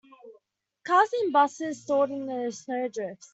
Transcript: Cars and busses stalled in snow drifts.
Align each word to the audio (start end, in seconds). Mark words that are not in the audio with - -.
Cars 0.83 1.13
and 1.21 1.31
busses 1.31 1.83
stalled 1.83 2.09
in 2.09 2.51
snow 2.51 2.87
drifts. 2.87 3.29